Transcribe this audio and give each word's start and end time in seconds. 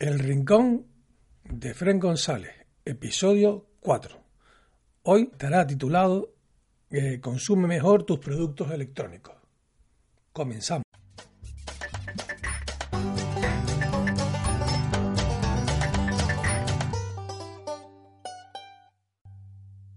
El 0.00 0.18
Rincón 0.18 0.86
de 1.44 1.74
Fren 1.74 2.00
González, 2.00 2.54
episodio 2.86 3.66
4. 3.80 4.18
Hoy 5.02 5.28
estará 5.30 5.66
titulado 5.66 6.32
eh, 6.88 7.20
Consume 7.20 7.68
mejor 7.68 8.04
tus 8.04 8.18
productos 8.18 8.70
electrónicos. 8.70 9.34
Comenzamos. 10.32 10.84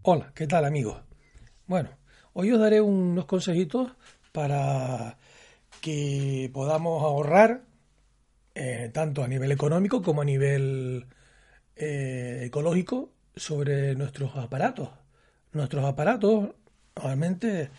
Hola, 0.01 0.33
¿qué 0.35 0.47
tal 0.47 0.65
amigos? 0.65 1.01
Bueno, 1.65 1.91
hoy 2.33 2.51
os 2.51 2.59
daré 2.59 2.81
unos 2.81 3.23
consejitos 3.23 3.93
para 4.33 5.17
que 5.79 6.51
podamos 6.54 7.01
ahorrar 7.04 7.71
eh, 8.55 8.89
tanto 8.93 9.23
a 9.23 9.27
nivel 9.27 9.51
económico 9.51 10.01
como 10.01 10.21
a 10.21 10.25
nivel 10.25 11.07
eh, 11.75 12.43
ecológico 12.46 13.11
sobre 13.36 13.95
nuestros 13.95 14.36
aparatos. 14.36 14.89
Nuestros 15.51 15.86
aparatos, 15.86 16.50
realmente, 16.95 17.69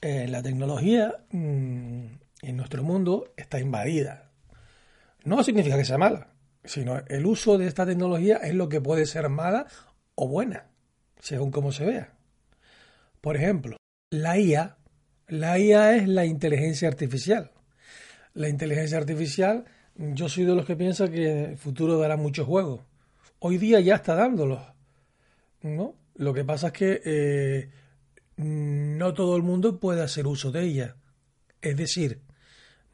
eh, 0.00 0.26
la 0.28 0.42
tecnología 0.42 1.24
mm, 1.30 2.04
en 2.42 2.56
nuestro 2.56 2.82
mundo 2.82 3.32
está 3.36 3.58
invadida. 3.58 4.30
No 5.24 5.42
significa 5.42 5.76
que 5.76 5.84
sea 5.84 5.98
mala, 5.98 6.28
sino 6.64 6.98
el 7.08 7.26
uso 7.26 7.58
de 7.58 7.66
esta 7.66 7.86
tecnología 7.86 8.36
es 8.36 8.54
lo 8.54 8.68
que 8.68 8.80
puede 8.80 9.06
ser 9.06 9.28
mala 9.28 9.66
o 10.14 10.28
buena, 10.28 10.66
según 11.18 11.50
cómo 11.50 11.72
se 11.72 11.86
vea. 11.86 12.14
Por 13.20 13.36
ejemplo, 13.36 13.76
la 14.10 14.38
IA. 14.38 14.76
La 15.28 15.58
IA 15.58 15.96
es 15.96 16.08
la 16.08 16.26
inteligencia 16.26 16.88
artificial. 16.88 17.52
La 18.34 18.50
inteligencia 18.50 18.98
artificial 18.98 19.64
yo 19.96 20.28
soy 20.28 20.44
de 20.44 20.54
los 20.54 20.66
que 20.66 20.76
piensa 20.76 21.10
que 21.10 21.44
el 21.44 21.56
futuro 21.56 21.98
dará 21.98 22.16
muchos 22.16 22.46
juegos. 22.46 22.80
Hoy 23.38 23.58
día 23.58 23.80
ya 23.80 23.96
está 23.96 24.14
dándolos. 24.14 24.60
¿no? 25.62 25.94
Lo 26.14 26.34
que 26.34 26.44
pasa 26.44 26.68
es 26.68 26.72
que 26.72 27.02
eh, 27.04 27.70
no 28.36 29.14
todo 29.14 29.36
el 29.36 29.42
mundo 29.42 29.78
puede 29.78 30.02
hacer 30.02 30.26
uso 30.26 30.50
de 30.50 30.62
ella. 30.62 30.96
Es 31.62 31.76
decir, 31.76 32.20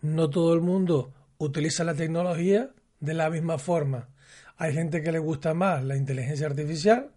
no 0.03 0.31
todo 0.31 0.55
el 0.55 0.61
mundo 0.61 1.13
utiliza 1.39 1.85
la 1.85 1.95
tecnología 1.95 2.71
de 3.01 3.15
la 3.15 3.31
misma 3.31 3.59
forma. 3.59 4.09
Hay 4.57 4.75
gente 4.75 5.03
que 5.03 5.13
le 5.13 5.19
gusta 5.19 5.55
más 5.55 5.83
la 5.83 5.97
inteligencia 5.97 6.47
artificial 6.47 7.11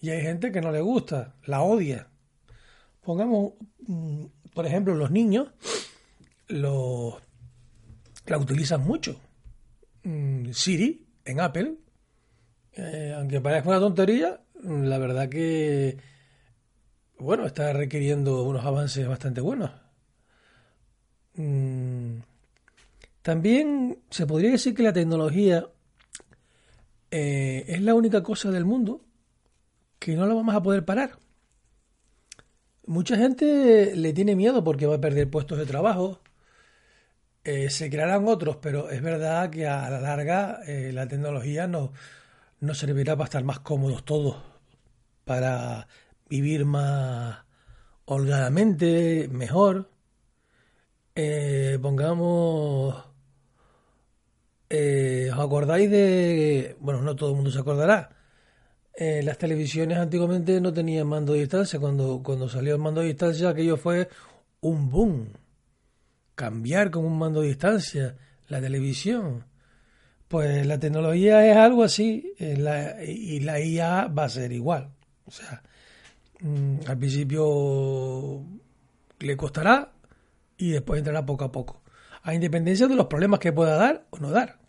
y 0.00 0.10
hay 0.10 0.22
gente 0.22 0.50
que 0.50 0.60
no 0.60 0.72
le 0.72 0.80
gusta, 0.80 1.34
la 1.44 1.62
odia. 1.62 2.08
Pongamos, 3.02 3.52
mm, 3.86 4.24
por 4.54 4.66
ejemplo, 4.66 4.94
los 4.94 5.10
niños, 5.10 5.48
los 6.48 7.16
la 8.26 8.38
utilizan 8.38 8.82
mucho. 8.82 9.20
Mm, 10.02 10.50
Siri 10.52 11.06
en 11.24 11.40
Apple, 11.40 11.74
eh, 12.72 13.14
aunque 13.16 13.40
parezca 13.40 13.68
una 13.68 13.80
tontería, 13.80 14.40
la 14.62 14.98
verdad 14.98 15.28
que, 15.28 15.98
bueno, 17.18 17.46
está 17.46 17.72
requiriendo 17.72 18.44
unos 18.44 18.64
avances 18.64 19.06
bastante 19.06 19.40
buenos. 19.40 19.70
Mm, 21.34 22.18
también 23.22 23.98
se 24.10 24.26
podría 24.26 24.50
decir 24.50 24.74
que 24.74 24.82
la 24.82 24.92
tecnología 24.92 25.68
eh, 27.10 27.64
es 27.68 27.82
la 27.82 27.94
única 27.94 28.22
cosa 28.22 28.50
del 28.50 28.64
mundo 28.64 29.02
que 29.98 30.14
no 30.16 30.26
la 30.26 30.34
vamos 30.34 30.54
a 30.54 30.62
poder 30.62 30.84
parar. 30.84 31.18
Mucha 32.86 33.16
gente 33.16 33.94
le 33.94 34.12
tiene 34.12 34.34
miedo 34.34 34.64
porque 34.64 34.86
va 34.86 34.96
a 34.96 35.00
perder 35.00 35.30
puestos 35.30 35.58
de 35.58 35.66
trabajo, 35.66 36.20
eh, 37.44 37.70
se 37.70 37.88
crearán 37.90 38.28
otros, 38.28 38.56
pero 38.56 38.90
es 38.90 39.00
verdad 39.02 39.50
que 39.50 39.66
a 39.66 39.88
la 39.88 40.00
larga 40.00 40.60
eh, 40.66 40.92
la 40.92 41.08
tecnología 41.08 41.66
nos, 41.66 41.90
servirá 42.74 43.16
para 43.16 43.24
estar 43.26 43.44
más 43.44 43.60
cómodos 43.60 44.04
todos, 44.04 44.36
para 45.24 45.88
vivir 46.28 46.66
más 46.66 47.38
holgadamente, 48.04 49.28
mejor. 49.30 49.90
Eh, 51.14 51.78
pongamos, 51.82 52.94
¿os 54.70 55.38
acordáis 55.38 55.90
de, 55.90 56.76
bueno, 56.80 57.02
no 57.02 57.16
todo 57.16 57.30
el 57.30 57.36
mundo 57.36 57.50
se 57.50 57.58
acordará, 57.60 58.10
las 58.96 59.38
televisiones 59.38 59.98
antiguamente 59.98 60.60
no 60.60 60.72
tenían 60.72 61.06
mando 61.06 61.32
de 61.32 61.40
distancia, 61.40 61.80
cuando, 61.80 62.22
cuando 62.22 62.48
salió 62.48 62.74
el 62.74 62.80
mando 62.80 63.00
de 63.00 63.08
distancia 63.08 63.48
aquello 63.48 63.76
fue 63.76 64.08
un 64.60 64.90
boom 64.90 65.32
cambiar 66.40 66.90
con 66.90 67.04
un 67.04 67.18
mando 67.18 67.42
de 67.42 67.48
distancia 67.48 68.16
la 68.48 68.62
televisión. 68.62 69.44
Pues 70.26 70.66
la 70.66 70.80
tecnología 70.80 71.46
es 71.46 71.54
algo 71.54 71.84
así 71.84 72.32
y 72.38 73.40
la 73.40 73.60
IA 73.60 74.06
va 74.06 74.24
a 74.24 74.28
ser 74.30 74.50
igual. 74.50 74.90
O 75.26 75.30
sea, 75.30 75.62
mm, 76.40 76.76
al 76.86 76.96
principio 76.96 78.42
le 79.18 79.36
costará 79.36 79.92
y 80.56 80.70
después 80.70 81.00
entrará 81.00 81.26
poco 81.26 81.44
a 81.44 81.52
poco. 81.52 81.82
A 82.22 82.32
independencia 82.32 82.88
de 82.88 82.94
los 82.94 83.06
problemas 83.06 83.38
que 83.38 83.52
pueda 83.52 83.76
dar 83.76 84.06
o 84.08 84.18
no 84.18 84.30
dar. 84.30 84.60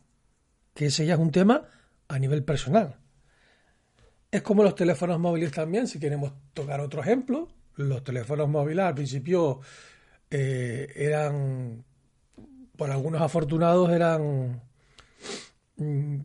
Que 0.73 0.87
ese 0.87 1.05
ya 1.05 1.13
es 1.13 1.19
un 1.21 1.31
tema 1.31 1.63
a 2.09 2.19
nivel 2.19 2.43
personal. 2.43 2.97
Es 4.29 4.41
como 4.41 4.61
los 4.61 4.75
teléfonos 4.75 5.19
móviles 5.19 5.53
también, 5.53 5.87
si 5.87 5.99
queremos 5.99 6.33
tocar 6.53 6.81
otro 6.81 7.01
ejemplo. 7.01 7.47
Los 7.77 8.03
teléfonos 8.03 8.49
móviles 8.49 8.83
al 8.83 8.95
principio 8.95 9.61
eh, 10.31 10.91
eran, 10.95 11.83
por 12.77 12.89
algunos 12.89 13.21
afortunados, 13.21 13.91
eran, 13.91 14.61
mm, 15.77 16.15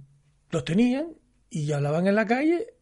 los 0.50 0.64
tenían 0.64 1.08
y 1.50 1.72
hablaban 1.72 2.06
en 2.06 2.14
la 2.14 2.26
calle 2.26 2.74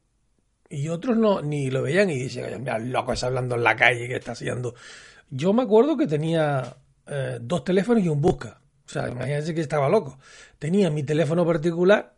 y 0.69 0.89
otros 0.89 1.17
no, 1.17 1.41
ni 1.43 1.71
lo 1.71 1.83
veían 1.83 2.11
y 2.11 2.25
decían, 2.25 2.61
mira, 2.61 2.79
loco 2.79 3.13
está 3.13 3.27
hablando 3.27 3.55
en 3.55 3.65
la 3.65 3.77
calle, 3.77 4.09
¿qué 4.09 4.17
está 4.17 4.33
haciendo? 4.33 4.75
Yo 5.31 5.53
me 5.53 5.63
acuerdo 5.63 5.97
que 5.97 6.07
tenía 6.07 6.77
eh, 7.07 7.39
dos 7.41 7.65
teléfonos 7.65 8.03
y 8.03 8.09
un 8.09 8.21
busca. 8.21 8.61
O 8.87 8.89
sea, 8.89 9.09
imagínense 9.09 9.55
que 9.55 9.61
estaba 9.61 9.89
loco. 9.89 10.19
Tenía 10.59 10.91
mi 10.91 11.03
teléfono 11.03 11.47
particular, 11.47 12.15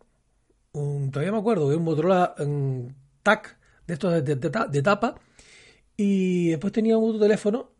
un, 0.72 1.10
todavía 1.10 1.32
me 1.32 1.38
acuerdo, 1.38 1.66
un 1.68 1.84
Motorola 1.84 2.34
un 2.38 2.94
TAC 3.22 3.58
de 3.86 3.94
estos 3.94 4.24
de, 4.24 4.34
de, 4.34 4.82
tapa, 4.82 5.14
y 5.96 6.48
después 6.50 6.72
tenía 6.72 6.98
un 6.98 7.10
otro 7.10 7.20
teléfono 7.20 7.70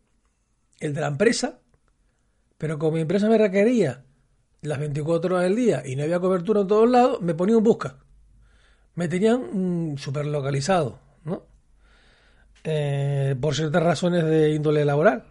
el 0.81 0.94
de 0.94 1.00
la 1.00 1.09
empresa, 1.09 1.60
pero 2.59 2.78
como 2.78 2.92
mi 2.92 3.00
empresa 3.00 3.28
me 3.28 3.38
requería 3.38 4.04
las 4.62 4.78
24 4.78 5.34
horas 5.34 5.48
del 5.48 5.56
día 5.56 5.82
y 5.84 5.97
no 5.97 6.03
había 6.03 6.20
cobertura 6.20 6.62
en 6.62 6.66
todos 6.66 6.88
lados, 6.88 7.20
me 7.22 7.34
ponía 7.34 7.56
un 7.56 7.64
busca. 7.64 7.98
Me 8.94 9.09
tenían 9.09 9.92
mm, 9.92 9.98
super 9.98 10.26
localizado, 10.26 10.98
¿no? 11.25 11.44
Eh, 12.64 13.37
por 13.41 13.54
ciertas 13.54 13.82
razones 13.82 14.25
de 14.25 14.54
índole 14.54 14.84
laboral. 14.84 15.25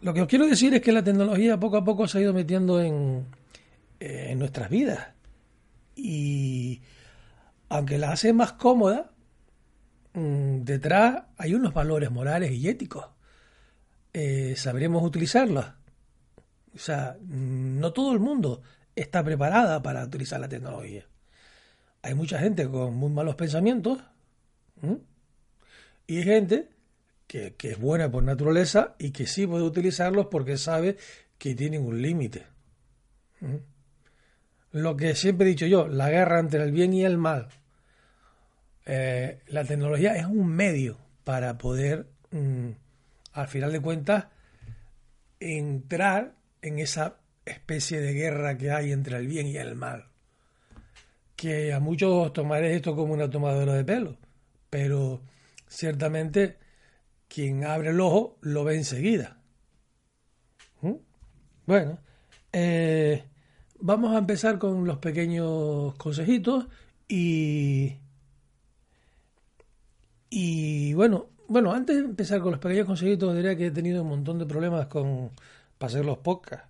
Lo 0.00 0.14
que 0.14 0.22
os 0.22 0.28
quiero 0.28 0.46
decir 0.46 0.72
es 0.74 0.80
que 0.80 0.92
la 0.92 1.02
tecnología 1.02 1.58
poco 1.58 1.76
a 1.76 1.84
poco 1.84 2.06
se 2.06 2.18
ha 2.18 2.20
ido 2.22 2.32
metiendo 2.32 2.80
en, 2.80 3.26
eh, 4.00 4.34
nuestras 4.36 4.70
vidas. 4.70 5.08
Y 5.94 6.82
aunque 7.68 7.98
la 7.98 8.12
hace 8.12 8.32
más 8.32 8.52
cómoda, 8.52 9.10
mm, 10.14 10.62
detrás 10.62 11.24
hay 11.36 11.54
unos 11.54 11.74
valores 11.74 12.10
morales 12.10 12.52
y 12.52 12.68
éticos 12.68 13.15
eh, 14.18 14.56
sabremos 14.56 15.02
utilizarla. 15.02 15.76
O 16.74 16.78
sea, 16.78 17.18
no 17.20 17.92
todo 17.92 18.14
el 18.14 18.18
mundo 18.18 18.62
está 18.94 19.22
preparada 19.22 19.82
para 19.82 20.02
utilizar 20.02 20.40
la 20.40 20.48
tecnología. 20.48 21.04
Hay 22.00 22.14
mucha 22.14 22.38
gente 22.38 22.66
con 22.66 22.94
muy 22.94 23.10
malos 23.10 23.34
pensamientos 23.34 23.98
y 26.06 26.16
hay 26.16 26.22
gente 26.22 26.70
que, 27.26 27.54
es 27.60 27.78
buena 27.78 28.10
por 28.10 28.22
naturaleza 28.22 28.94
y 28.98 29.10
que 29.10 29.26
sí 29.26 29.46
puede 29.46 29.64
utilizarlos 29.64 30.28
porque 30.30 30.56
sabe 30.56 30.96
que 31.36 31.54
tienen 31.54 31.84
un 31.84 32.00
límite. 32.00 32.46
Lo 34.72 34.96
que 34.96 35.14
siempre 35.14 35.46
he 35.46 35.50
dicho 35.50 35.66
yo, 35.66 35.88
la 35.88 36.08
guerra 36.08 36.40
entre 36.40 36.62
el 36.62 36.72
bien 36.72 36.94
y 36.94 37.04
el 37.04 37.18
mal. 37.18 37.48
Eh, 38.86 39.40
la 39.48 39.64
tecnología 39.64 40.16
es 40.16 40.24
un 40.24 40.46
medio 40.46 40.96
para 41.24 41.58
poder 41.58 42.06
mm, 42.30 42.70
al 43.36 43.48
final 43.48 43.72
de 43.72 43.80
cuentas, 43.80 44.26
entrar 45.40 46.34
en 46.62 46.78
esa 46.78 47.18
especie 47.44 48.00
de 48.00 48.12
guerra 48.12 48.56
que 48.58 48.70
hay 48.70 48.92
entre 48.92 49.16
el 49.18 49.26
bien 49.26 49.46
y 49.46 49.56
el 49.56 49.74
mal. 49.74 50.08
Que 51.36 51.72
a 51.72 51.80
muchos 51.80 52.32
tomaré 52.32 52.74
esto 52.74 52.96
como 52.96 53.12
una 53.12 53.30
tomadora 53.30 53.74
de 53.74 53.84
pelo, 53.84 54.16
pero 54.70 55.22
ciertamente 55.68 56.58
quien 57.28 57.64
abre 57.64 57.90
el 57.90 58.00
ojo 58.00 58.38
lo 58.40 58.64
ve 58.64 58.76
enseguida. 58.76 59.38
¿Mm? 60.80 60.94
Bueno, 61.66 61.98
eh, 62.52 63.24
vamos 63.80 64.14
a 64.14 64.18
empezar 64.18 64.58
con 64.58 64.86
los 64.86 64.98
pequeños 64.98 65.94
consejitos 65.96 66.66
y, 67.08 67.98
y 70.30 70.94
bueno, 70.94 71.28
bueno, 71.48 71.72
antes 71.72 71.96
de 71.96 72.02
empezar 72.02 72.40
con 72.40 72.52
los 72.52 72.60
pequeños 72.60 72.86
consejitos, 72.86 73.34
diría 73.34 73.56
que 73.56 73.66
he 73.66 73.70
tenido 73.70 74.02
un 74.02 74.08
montón 74.08 74.38
de 74.38 74.46
problemas 74.46 74.86
con 74.86 75.30
para 75.78 75.88
hacer 75.88 76.04
los 76.04 76.18
podcasts. 76.18 76.68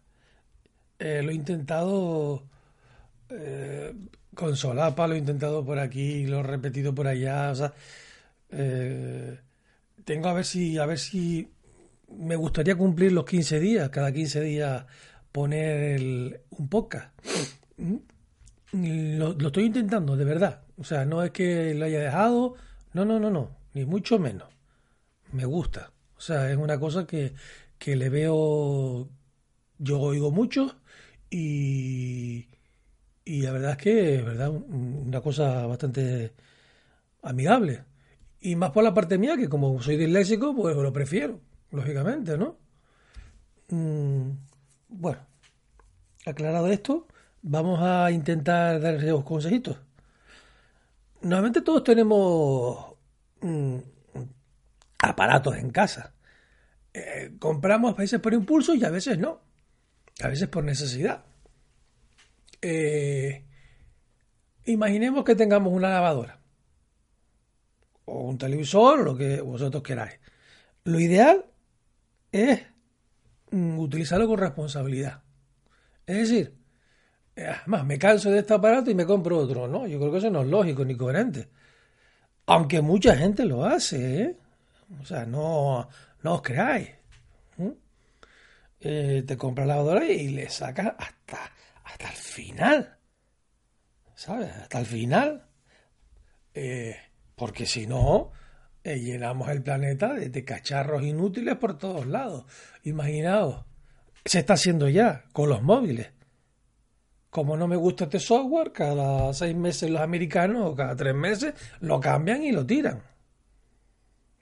Eh, 0.99 1.23
lo 1.23 1.31
he 1.31 1.35
intentado 1.35 2.43
eh, 3.29 3.93
con 4.35 4.55
solapa 4.57 5.09
lo 5.09 5.15
he 5.15 5.19
intentado 5.19 5.65
por 5.65 5.79
aquí, 5.79 6.27
lo 6.27 6.41
he 6.41 6.43
repetido 6.43 6.95
por 6.95 7.09
allá, 7.09 7.51
o 7.51 7.55
sea, 7.55 7.73
eh, 8.51 9.39
tengo 10.05 10.29
a 10.29 10.35
ver 10.35 10.45
si, 10.45 10.79
a 10.79 10.87
ver 10.87 10.99
si 10.99 11.51
me 12.19 12.37
gustaría 12.37 12.77
cumplir 12.77 13.13
los 13.13 13.25
15 13.25 13.59
días, 13.59 13.89
cada 13.89 14.13
15 14.13 14.41
días 14.43 14.85
poner 15.33 16.45
un 16.51 16.69
podcast. 16.69 17.11
Mm. 17.79 17.97
Lo, 19.19 19.47
estoy 19.47 19.65
intentando, 19.65 20.17
de 20.17 20.25
verdad. 20.25 20.63
O 20.77 20.85
sea, 20.85 21.05
no 21.07 21.23
es 21.23 21.31
que 21.31 21.75
lo 21.75 21.87
haya 21.87 22.01
dejado, 22.01 22.55
no, 22.93 23.05
no, 23.05 23.19
no, 23.19 23.31
no, 23.31 23.57
ni 23.73 23.85
mucho 23.87 24.19
menos. 24.19 24.49
Me 25.37 25.45
gusta. 25.45 25.93
O 26.17 26.21
sea, 26.21 26.51
es 26.51 26.57
una 26.57 26.81
cosa 26.81 27.07
que, 27.07 27.35
que 27.79 27.95
le 27.95 28.09
veo, 28.09 29.11
yo 29.79 30.01
oigo 30.01 30.31
mucho 30.31 30.77
y, 31.29 32.49
y 33.23 33.43
la 33.43 33.53
verdad 33.53 33.73
es 33.73 33.77
que 33.77 34.15
es 34.17 34.25
verdad, 34.25 34.51
una 34.51 35.21
cosa 35.21 35.67
bastante 35.67 36.33
amigable. 37.23 37.85
Y 38.41 38.57
más 38.57 38.71
por 38.71 38.83
la 38.83 38.95
parte 38.95 39.19
mía, 39.19 39.37
que 39.37 39.51
como 39.51 39.83
soy 39.83 39.99
disléxico, 39.99 40.55
pues 40.57 40.75
lo 40.75 40.93
prefiero, 40.93 41.41
lógicamente, 41.71 42.39
¿no? 42.39 42.57
Mm, 43.69 44.31
bueno, 44.89 45.21
aclarado 46.25 46.69
esto, 46.69 47.09
vamos 47.43 47.81
a 47.83 48.11
intentar 48.11 48.81
dar 48.81 49.03
los 49.03 49.25
consejitos. 49.25 49.77
Normalmente 51.21 51.61
todos 51.61 51.85
tenemos 51.85 52.95
mm, 53.43 53.79
aparatos 54.99 55.57
en 55.57 55.71
casa. 55.71 56.15
Eh, 56.93 57.33
compramos 57.39 57.95
a 57.95 57.97
veces 57.97 58.21
por 58.21 58.33
impulso 58.33 58.75
y 58.75 58.85
a 58.85 58.91
veces 58.91 59.19
no. 59.19 59.41
A 60.23 60.29
veces 60.29 60.49
por 60.49 60.65
necesidad. 60.65 61.25
Eh, 62.63 63.45
imaginemos 64.65 65.25
que 65.25 65.35
tengamos 65.35 65.73
una 65.73 65.91
lavadora 65.91 66.41
o 68.07 68.23
un 68.23 68.39
televisor, 68.39 69.01
lo 69.01 69.17
que 69.17 69.41
vosotros 69.41 69.83
queráis. 69.83 70.19
Lo 70.85 70.99
ideal 70.99 71.45
es 72.33 72.63
mm, 73.51 73.79
utilizarlo 73.79 74.27
con 74.27 74.39
responsabilidad. 74.39 75.23
Es 76.07 76.17
decir, 76.17 76.57
además 77.37 77.85
me 77.85 77.99
canso 77.99 78.31
de 78.31 78.39
este 78.39 78.55
aparato 78.55 78.91
y 78.91 78.95
me 78.95 79.05
compro 79.05 79.39
otro. 79.39 79.69
No, 79.69 79.87
yo 79.87 79.99
creo 79.99 80.13
que 80.13 80.19
eso 80.19 80.31
no 80.31 80.43
es 80.43 80.49
lógico 80.49 80.85
ni 80.85 80.97
coherente. 80.97 81.49
Aunque 82.47 82.81
mucha 82.81 83.17
gente 83.17 83.45
lo 83.45 83.65
hace, 83.65 84.23
¿eh? 84.23 84.37
O 85.01 85.05
sea, 85.05 85.27
no, 85.27 85.89
no 86.23 86.35
os 86.35 86.43
creáis. 86.43 86.91
Eh, 88.81 89.25
te 89.27 89.37
compras 89.37 89.67
la 89.67 89.77
lavadora 89.77 90.05
y 90.07 90.29
le 90.29 90.49
sacas 90.49 90.95
hasta, 90.99 91.51
hasta 91.85 92.09
el 92.09 92.17
final. 92.17 92.99
¿Sabes? 94.15 94.53
Hasta 94.53 94.79
el 94.79 94.87
final. 94.87 95.47
Eh, 96.55 96.97
porque 97.35 97.67
si 97.67 97.87
no, 97.87 98.33
eh, 98.85 99.01
llenamos 99.01 99.49
el 99.49 99.63
planeta 99.63 100.15
de, 100.15 100.45
cacharros 100.45 101.03
inútiles 101.03 101.57
por 101.57 101.77
todos 101.77 102.07
lados. 102.07 102.45
Imaginaos, 102.85 103.65
se 104.25 104.39
está 104.39 104.55
haciendo 104.55 104.89
ya 104.89 105.25
con 105.33 105.49
los 105.49 105.63
móviles. 105.63 106.13
Como 107.31 107.57
no 107.57 107.67
me 107.67 107.77
gusta 107.77 108.05
este 108.05 108.21
software, 108.21 108.73
cada 108.73 109.35
seis 109.35 109.55
meses 109.57 109.91
los 109.91 110.01
americanos 110.01 110.71
o 110.71 110.75
cada 110.75 110.97
tres 110.97 111.15
meses 111.15 111.55
lo 111.81 112.01
cambian 112.01 112.43
y 112.43 112.53
lo 112.53 112.65
tiran. 112.65 113.03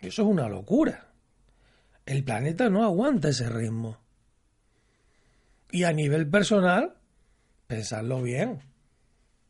Eso 0.06 0.22
es 0.22 0.28
una 0.28 0.48
locura. 0.48 1.08
El 2.06 2.24
planeta 2.24 2.68
no 2.68 2.84
aguanta 2.84 3.28
ese 3.28 3.48
ritmo. 3.48 3.98
Y 5.70 5.84
a 5.84 5.92
nivel 5.92 6.28
personal, 6.28 6.94
pensadlo 7.66 8.22
bien. 8.22 8.60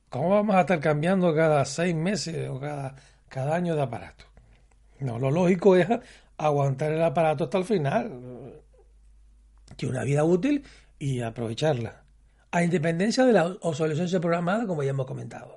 ¿Cómo 0.08 0.30
vamos 0.30 0.56
a 0.56 0.60
estar 0.60 0.80
cambiando 0.80 1.34
cada 1.34 1.64
seis 1.64 1.94
meses 1.94 2.48
o 2.48 2.60
cada 2.60 2.94
cada 3.34 3.56
año 3.56 3.74
de 3.74 3.82
aparato. 3.82 4.26
No, 5.00 5.18
lo 5.18 5.28
lógico 5.28 5.74
es 5.74 5.88
aguantar 6.36 6.92
el 6.92 7.02
aparato 7.02 7.44
hasta 7.44 7.58
el 7.58 7.64
final, 7.64 8.62
que 9.76 9.88
una 9.88 10.04
vida 10.04 10.22
útil 10.22 10.64
y 11.00 11.20
aprovecharla, 11.20 12.04
a 12.52 12.62
independencia 12.62 13.24
de 13.24 13.32
la 13.32 13.46
obsolescencia 13.62 14.20
programada, 14.20 14.68
como 14.68 14.84
ya 14.84 14.90
hemos 14.90 15.06
comentado. 15.06 15.56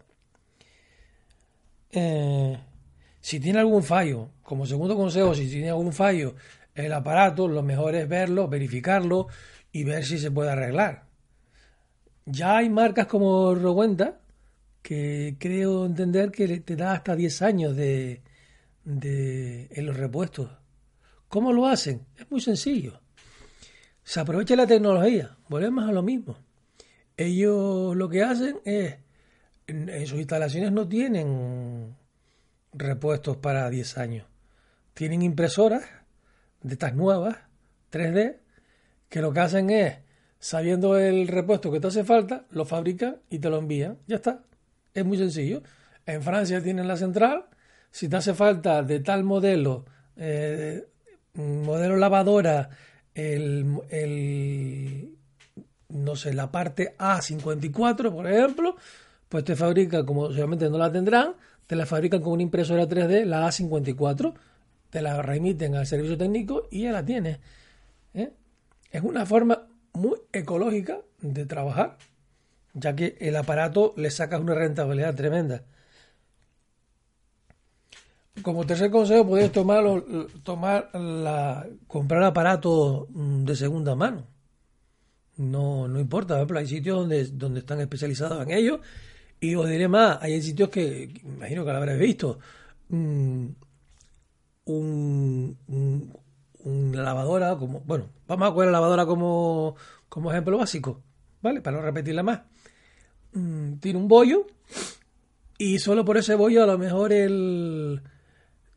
Eh, 1.91 2.57
si 3.27 3.41
tiene 3.41 3.59
algún 3.59 3.83
fallo, 3.83 4.29
como 4.41 4.65
segundo 4.65 4.95
consejo, 4.95 5.35
si 5.35 5.49
tiene 5.49 5.67
algún 5.67 5.91
fallo 5.91 6.35
el 6.73 6.93
aparato, 6.93 7.49
lo 7.49 7.61
mejor 7.61 7.93
es 7.95 8.07
verlo, 8.07 8.47
verificarlo 8.47 9.27
y 9.69 9.83
ver 9.83 10.05
si 10.05 10.17
se 10.17 10.31
puede 10.31 10.51
arreglar. 10.51 11.03
Ya 12.25 12.55
hay 12.55 12.69
marcas 12.69 13.05
como 13.07 13.53
Rowenta 13.53 14.21
que 14.81 15.35
creo 15.37 15.85
entender 15.85 16.31
que 16.31 16.61
te 16.61 16.77
da 16.77 16.93
hasta 16.93 17.17
10 17.17 17.41
años 17.41 17.75
de, 17.75 18.21
de, 18.85 19.67
en 19.71 19.85
los 19.85 19.97
repuestos. 19.97 20.49
¿Cómo 21.27 21.51
lo 21.51 21.67
hacen? 21.67 22.05
Es 22.17 22.31
muy 22.31 22.39
sencillo. 22.39 23.01
Se 24.05 24.21
aprovecha 24.21 24.55
la 24.55 24.67
tecnología, 24.67 25.35
volvemos 25.49 25.83
a 25.83 25.91
lo 25.91 26.01
mismo. 26.01 26.37
Ellos 27.17 27.93
lo 27.93 28.07
que 28.07 28.23
hacen 28.23 28.61
es, 28.63 28.95
en, 29.67 30.07
sus 30.07 30.17
instalaciones 30.17 30.71
no 30.71 30.87
tienen 30.87 31.93
repuestos 32.77 33.37
para 33.37 33.69
10 33.69 33.97
años. 33.97 34.27
Tienen 34.93 35.21
impresoras 35.21 35.83
de 36.61 36.73
estas 36.73 36.95
nuevas, 36.95 37.37
3D, 37.91 38.37
que 39.09 39.21
lo 39.21 39.33
que 39.33 39.39
hacen 39.39 39.69
es, 39.69 39.97
sabiendo 40.39 40.97
el 40.97 41.27
repuesto 41.27 41.71
que 41.71 41.79
te 41.79 41.87
hace 41.87 42.03
falta, 42.03 42.45
lo 42.51 42.65
fabrican 42.65 43.17
y 43.29 43.39
te 43.39 43.49
lo 43.49 43.57
envían. 43.57 43.97
Ya 44.07 44.17
está. 44.17 44.43
Es 44.93 45.05
muy 45.05 45.17
sencillo. 45.17 45.61
En 46.05 46.21
Francia 46.21 46.61
tienen 46.61 46.87
la 46.87 46.97
central. 46.97 47.45
Si 47.91 48.09
te 48.09 48.17
hace 48.17 48.33
falta 48.33 48.83
de 48.83 48.99
tal 48.99 49.23
modelo, 49.23 49.85
eh, 50.15 50.87
modelo 51.33 51.97
lavadora, 51.97 52.69
el, 53.13 53.65
no 55.89 56.15
sé, 56.15 56.33
la 56.33 56.51
parte 56.51 56.95
A54, 56.97 58.11
por 58.11 58.27
ejemplo, 58.27 58.75
pues 59.29 59.43
te 59.43 59.55
fabrica, 59.55 60.05
como 60.05 60.29
seguramente 60.29 60.69
no 60.69 60.77
la 60.77 60.91
tendrán, 60.91 61.35
te 61.67 61.75
la 61.75 61.85
fabrican 61.85 62.21
con 62.21 62.33
una 62.33 62.43
impresora 62.43 62.87
3D, 62.87 63.25
la 63.25 63.47
A54, 63.47 64.33
te 64.89 65.01
la 65.01 65.21
remiten 65.21 65.75
al 65.75 65.85
servicio 65.85 66.17
técnico 66.17 66.67
y 66.71 66.83
ya 66.83 66.91
la 66.91 67.05
tienes. 67.05 67.39
¿eh? 68.13 68.33
Es 68.91 69.01
una 69.03 69.25
forma 69.25 69.67
muy 69.93 70.17
ecológica 70.31 70.99
de 71.21 71.45
trabajar 71.45 71.97
ya 72.79 72.95
que 72.95 73.17
el 73.19 73.35
aparato 73.35 73.93
le 73.97 74.11
saca 74.11 74.39
una 74.39 74.53
rentabilidad 74.53 75.15
tremenda. 75.15 75.63
Como 78.43 78.67
tercer 78.67 78.91
consejo, 78.91 79.27
podéis 79.27 79.51
tomar, 79.51 79.83
tomar 80.43 80.91
la, 80.93 81.67
comprar 81.87 82.23
aparatos 82.23 83.07
mm, 83.09 83.45
de 83.45 83.55
segunda 83.55 83.95
mano. 83.95 84.27
No, 85.37 85.87
no 85.87 85.99
importa, 85.99 86.45
por 86.45 86.57
hay 86.57 86.67
sitios 86.67 86.99
donde, 86.99 87.25
donde 87.25 87.61
están 87.61 87.79
especializados 87.79 88.43
en 88.43 88.51
ello. 88.51 88.79
Y 89.39 89.55
os 89.55 89.69
diré 89.69 89.87
más, 89.87 90.17
hay 90.21 90.41
sitios 90.41 90.69
que, 90.69 91.13
imagino 91.23 91.63
que 91.63 91.71
lo 91.71 91.77
habréis 91.77 91.99
visto, 91.99 92.39
mm, 92.89 93.47
un, 94.65 95.57
una 96.63 97.01
lavadora, 97.01 97.55
como, 97.55 97.81
bueno, 97.81 98.09
vamos 98.27 98.49
a 98.49 98.53
coger 98.53 98.67
la 98.67 98.73
lavadora 98.73 99.05
como, 99.05 99.75
como 100.09 100.31
ejemplo 100.31 100.57
básico, 100.57 101.01
¿vale? 101.41 101.61
Para 101.61 101.77
no 101.77 101.83
repetirla 101.83 102.23
más 102.23 102.41
Mm, 103.37 103.77
tiene 103.79 103.99
un 103.99 104.07
bollo 104.07 104.47
y 105.57 105.79
solo 105.79 106.05
por 106.05 106.17
ese 106.17 106.35
bollo 106.35 106.63
a 106.63 106.67
lo 106.67 106.77
mejor 106.77 107.13
el, 107.13 108.01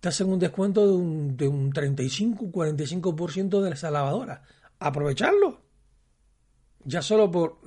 te 0.00 0.08
hacen 0.08 0.28
un 0.28 0.38
descuento 0.38 0.86
de 0.86 0.92
un, 0.92 1.36
de 1.36 1.48
un 1.48 1.72
35-45% 1.72 3.60
de 3.62 3.70
esa 3.70 3.90
lavadora. 3.90 4.42
Aprovecharlo. 4.78 5.60
Ya 6.84 7.02
solo 7.02 7.30
por 7.30 7.58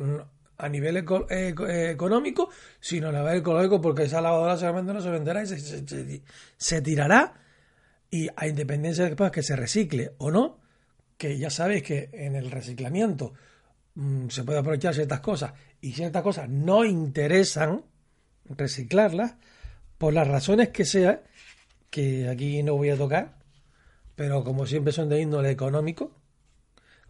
a 0.64 0.70
nivel 0.70 0.98
económico, 0.98 2.50
sino 2.80 3.10
a 3.10 3.12
nivel 3.12 3.38
ecológico, 3.38 3.82
porque 3.82 4.04
esa 4.04 4.22
lavadora 4.22 4.58
seguramente 4.58 4.94
no 4.94 5.02
se 5.02 5.10
venderá 5.10 5.44
y 5.44 5.48
se, 5.48 6.82
tirará. 6.82 7.34
Y 8.10 8.30
a 8.36 8.48
independencia 8.48 9.10
de 9.10 9.32
que 9.32 9.44
se 9.44 9.56
recicle 9.56 10.14
o 10.20 10.32
no, 10.32 10.60
que 11.18 11.38
ya 11.38 11.50
sabéis 11.50 11.84
que 11.84 12.10
en 12.14 12.36
el 12.36 12.50
reciclamiento 12.50 13.34
mm, 13.96 14.30
se 14.30 14.44
puede 14.44 14.60
aprovechar 14.60 14.94
ciertas 14.94 15.20
cosas 15.20 15.54
y 15.82 15.92
ciertas 15.92 16.24
cosas 16.24 16.48
no 16.48 16.86
interesan 16.86 17.84
reciclarlas 18.46 19.36
por 19.98 20.14
las 20.14 20.28
razones 20.28 20.70
que 20.70 20.86
sea, 20.86 21.24
que 21.90 22.30
aquí 22.30 22.64
no 22.64 22.76
voy 22.76 22.90
a 22.90 22.98
tocar, 22.98 23.36
pero 24.16 24.44
como 24.44 24.66
siempre 24.66 24.94
son 24.94 25.10
de 25.10 25.20
índole 25.20 25.50
económico, 25.50 26.23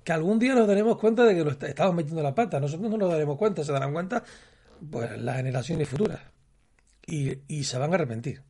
que 0.04 0.12
algún 0.12 0.40
día 0.40 0.54
nos 0.56 0.68
daremos 0.68 0.98
cuenta 0.98 1.24
de 1.24 1.36
que 1.36 1.44
lo 1.44 1.52
estamos 1.52 1.96
metiendo 1.96 2.22
la 2.22 2.36
pata. 2.36 2.60
Nosotros 2.60 2.90
no 2.90 2.98
nos 2.98 3.12
daremos 3.12 3.38
cuenta, 3.38 3.64
se 3.64 3.72
darán 3.72 3.94
cuenta 3.94 4.24
pues 4.90 5.20
las 5.22 5.38
generaciones 5.38 5.88
futuras. 5.88 6.20
Y, 7.06 7.64
se 7.64 7.78
van 7.78 7.92
a 7.92 7.96
arrepentir. 7.96 8.42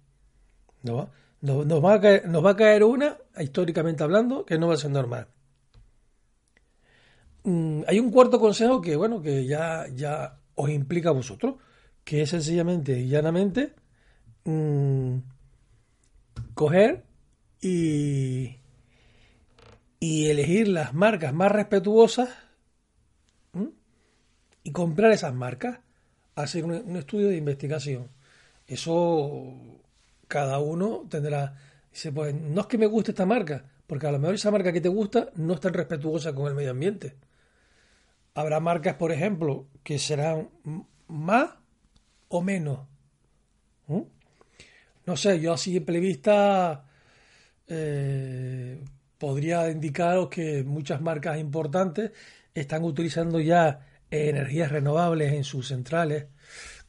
¿no? 0.83 1.09
Nos, 1.41 1.83
va 1.83 1.95
a 1.95 2.01
caer, 2.01 2.27
nos 2.27 2.45
va 2.45 2.51
a 2.51 2.55
caer 2.55 2.83
una, 2.83 3.17
históricamente 3.39 4.03
hablando, 4.03 4.45
que 4.45 4.57
no 4.57 4.67
va 4.67 4.75
a 4.75 4.77
ser 4.77 4.91
normal. 4.91 5.27
Mm, 7.43 7.81
hay 7.87 7.99
un 7.99 8.11
cuarto 8.11 8.39
consejo 8.39 8.81
que, 8.81 8.95
bueno, 8.95 9.21
que 9.21 9.45
ya, 9.45 9.87
ya 9.93 10.39
os 10.55 10.69
implica 10.69 11.09
a 11.09 11.13
vosotros, 11.13 11.55
que 12.03 12.21
es 12.21 12.29
sencillamente 12.29 12.99
y 12.99 13.07
llanamente 13.07 13.73
mm, 14.45 15.17
coger 16.53 17.03
y, 17.61 18.57
y 20.03 20.29
elegir 20.29 20.67
las 20.67 20.93
marcas 20.93 21.33
más 21.33 21.49
respetuosas 21.49 22.27
y 24.61 24.71
comprar 24.73 25.13
esas 25.13 25.33
marcas, 25.33 25.79
hacer 26.35 26.65
un, 26.65 26.97
estudio 26.97 27.29
de 27.29 27.37
investigación. 27.37 28.09
Eso 28.67 29.79
cada 30.27 30.59
uno 30.59 31.05
tendrá. 31.09 31.55
Dice, 31.89 32.11
pues 32.11 32.35
no 32.35 32.59
es 32.59 32.67
que 32.67 32.77
me 32.77 32.85
guste 32.85 33.11
esta 33.11 33.25
marca, 33.25 33.63
porque 33.87 34.05
a 34.05 34.11
lo 34.11 34.19
mejor 34.19 34.35
esa 34.35 34.51
marca 34.51 34.73
que 34.73 34.81
te 34.81 34.89
gusta 34.89 35.29
no 35.35 35.53
es 35.53 35.61
tan 35.61 35.73
respetuosa 35.73 36.35
con 36.35 36.47
el 36.47 36.53
medio 36.53 36.71
ambiente. 36.71 37.15
Habrá 38.33 38.59
marcas, 38.59 38.95
por 38.95 39.13
ejemplo, 39.13 39.69
que 39.83 39.99
serán 39.99 40.49
más 41.07 41.51
o 42.27 42.41
menos. 42.41 42.79
No 43.87 45.15
sé, 45.15 45.39
yo 45.39 45.53
a 45.53 45.57
simple 45.57 46.01
vista 46.01 46.89
eh, 47.67 48.83
podría 49.23 49.69
indicaros 49.69 50.27
que 50.27 50.65
muchas 50.65 50.99
marcas 50.99 51.39
importantes 51.39 52.11
están 52.53 52.83
utilizando 52.83 53.39
ya 53.39 53.87
energías 54.11 54.69
renovables 54.69 55.31
en 55.31 55.45
sus 55.45 55.69
centrales. 55.69 56.25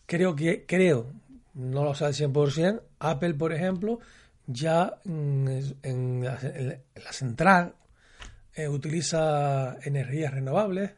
Creo 0.05 0.35
que, 0.35 0.67
creo, 0.67 1.13
no 1.55 1.85
lo 1.85 1.95
sé 1.95 2.07
al 2.07 2.13
100%, 2.13 2.83
Apple, 2.99 3.35
por 3.35 3.53
ejemplo, 3.53 4.01
ya 4.49 4.99
en, 5.05 6.25
la, 6.25 7.13
central 7.13 7.77
eh, 8.53 8.67
utiliza 8.67 9.77
energías 9.85 10.35
renovables, 10.35 10.91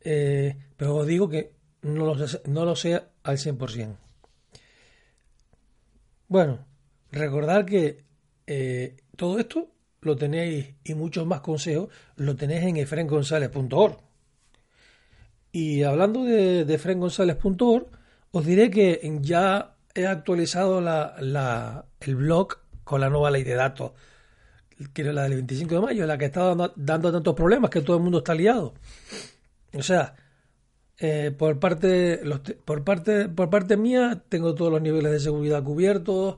eh, 0.00 0.56
pero 0.76 0.96
os 0.96 1.06
digo 1.06 1.28
que 1.28 1.52
no 1.82 2.04
lo, 2.04 2.16
no 2.46 2.64
lo 2.64 2.74
sé 2.74 3.00
al 3.22 3.38
100%. 3.38 3.96
Bueno, 6.26 6.66
recordad 7.12 7.64
que 7.64 8.02
eh, 8.48 8.96
todo 9.14 9.38
esto 9.38 9.71
lo 10.02 10.16
tenéis 10.16 10.74
y 10.84 10.94
muchos 10.94 11.26
más 11.26 11.40
consejos 11.40 11.88
lo 12.16 12.36
tenéis 12.36 12.64
en 12.64 12.76
efrengonzalez.org. 12.76 13.98
Y 15.52 15.82
hablando 15.82 16.24
de, 16.24 16.64
de 16.64 17.76
os 18.32 18.46
diré 18.46 18.70
que 18.70 19.18
ya 19.20 19.76
he 19.94 20.06
actualizado 20.06 20.80
la, 20.80 21.84
el 22.00 22.16
blog 22.16 22.58
con 22.84 23.00
la 23.00 23.10
nueva 23.10 23.30
ley 23.30 23.44
de 23.44 23.54
datos, 23.54 23.92
que 24.92 25.02
es 25.02 25.14
la 25.14 25.24
del 25.24 25.34
25 25.34 25.74
de 25.74 25.80
mayo, 25.80 26.06
la 26.06 26.18
que 26.18 26.24
está 26.26 26.44
dando, 26.44 26.72
dando 26.76 27.12
tantos 27.12 27.34
problemas 27.34 27.70
que 27.70 27.82
todo 27.82 27.98
el 27.98 28.02
mundo 28.02 28.18
está 28.18 28.34
liado. 28.34 28.74
O 29.74 29.82
sea, 29.82 30.14
eh, 30.98 31.32
por 31.36 31.58
parte 31.58 32.20
los, 32.24 32.40
por 32.40 32.84
parte 32.84 33.28
por 33.28 33.50
parte 33.50 33.76
mía 33.76 34.22
tengo 34.28 34.54
todos 34.54 34.70
los 34.70 34.82
niveles 34.82 35.12
de 35.12 35.20
seguridad 35.20 35.62
cubiertos, 35.62 36.36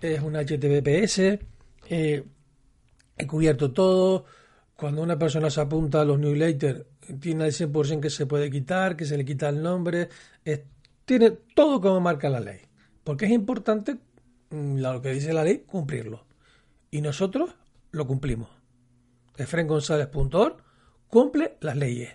es 0.00 0.20
un 0.20 0.34
HTTPS, 0.34 1.38
eh, 1.90 2.24
he 3.18 3.26
cubierto 3.26 3.72
todo. 3.72 4.24
Cuando 4.76 5.02
una 5.02 5.18
persona 5.18 5.50
se 5.50 5.60
apunta 5.60 6.00
a 6.00 6.04
los 6.04 6.18
newsletters, 6.18 6.84
tiene 7.20 7.46
el 7.46 7.52
100% 7.52 8.00
que 8.00 8.10
se 8.10 8.26
puede 8.26 8.50
quitar, 8.50 8.96
que 8.96 9.04
se 9.04 9.16
le 9.16 9.24
quita 9.24 9.48
el 9.48 9.62
nombre, 9.62 10.08
tiene 11.04 11.30
todo 11.54 11.80
como 11.80 12.00
marca 12.00 12.28
la 12.28 12.40
ley. 12.40 12.60
Porque 13.02 13.24
es 13.24 13.32
importante 13.32 13.96
mm, 14.50 14.78
lo 14.78 15.00
que 15.02 15.12
dice 15.12 15.32
la 15.32 15.42
ley, 15.42 15.64
cumplirlo. 15.66 16.26
Y 16.90 17.00
nosotros 17.00 17.54
lo 17.90 18.06
cumplimos. 18.06 18.50
Efrengonzález.org 19.36 20.56
cumple 21.08 21.56
las 21.60 21.76
leyes. 21.76 22.10